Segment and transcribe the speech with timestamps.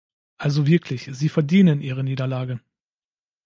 [0.39, 2.59] Also wirklich, Sie verdienen ihre Niederlage!